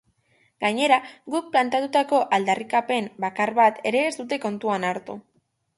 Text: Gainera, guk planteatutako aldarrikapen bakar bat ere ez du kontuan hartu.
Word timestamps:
Gainera, 0.63 0.97
guk 1.35 1.51
planteatutako 1.57 2.23
aldarrikapen 2.39 3.13
bakar 3.27 3.55
bat 3.61 3.81
ere 3.93 4.05
ez 4.09 4.15
du 4.25 4.45
kontuan 4.49 4.91
hartu. 4.93 5.23